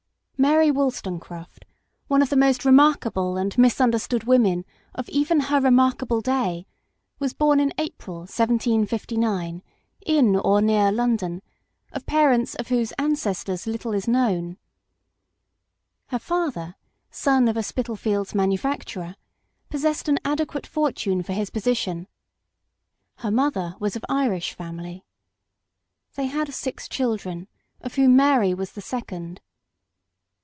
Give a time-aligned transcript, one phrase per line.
[0.41, 1.65] Mary Wollstonecraft,
[2.07, 3.53] one of the most remarkable PARENTAGE.
[3.53, 6.65] 3 and misunderstood women of even her remarkable day,
[7.19, 9.61] was born in April 1759,
[10.03, 11.43] in or near London,
[11.91, 14.57] of parents of whose ancestors little is known.
[16.07, 16.75] Her father,
[17.11, 19.17] son of a Spitalfields manufacturer,
[19.69, 22.07] possessed an adequate fortune for his position;
[23.17, 25.05] her mother was of Irish family.
[26.15, 27.47] They had six children,
[27.81, 29.39] of whom Mary was the second.